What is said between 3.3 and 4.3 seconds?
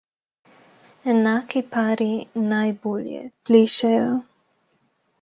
plešejo.